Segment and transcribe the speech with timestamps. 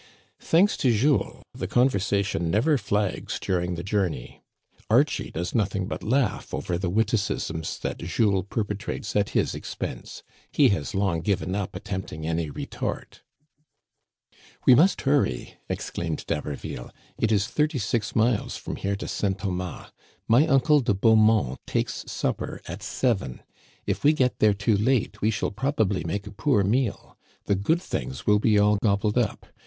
[0.39, 4.41] Thanks to Jules, the conversation never flags during the journey.
[4.89, 10.23] Archie does nothing but laugh over the witticisms that Jules perpetrates at his expense.
[10.51, 13.21] He has long given up attempting any retort."
[14.65, 16.89] We must hurry," exclaimed D'Haberville;
[17.19, 19.37] it is thirty six miles from here to St.
[19.37, 19.91] Thomas.
[20.27, 23.43] My uncle De Beaumont takes supper at seven.
[23.85, 27.15] If we get there too late, we shall probably make a poor meal.
[27.45, 29.45] The good things will be all gobbled up.